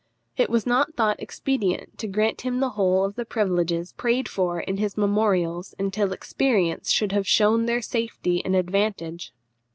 It 0.35 0.49
was 0.49 0.65
not 0.65 0.95
thought 0.95 1.21
expedient 1.21 1.99
to 1.99 2.07
grant 2.07 2.41
him 2.41 2.59
the 2.59 2.71
whole 2.71 3.05
of 3.05 3.13
the 3.13 3.23
privileges 3.23 3.93
prayed 3.93 4.27
for 4.27 4.59
in 4.59 4.77
his 4.77 4.97
memorials 4.97 5.75
until 5.77 6.11
experience 6.11 6.89
should 6.91 7.11
have 7.11 7.27
shewn 7.27 7.67
their 7.67 7.83
safety 7.83 8.43
and 8.43 8.55
advantage. 8.55 9.31